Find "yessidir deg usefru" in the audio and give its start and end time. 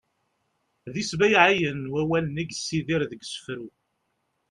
2.49-3.67